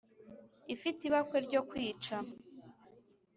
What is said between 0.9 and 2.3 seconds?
ibakwe ryo kwica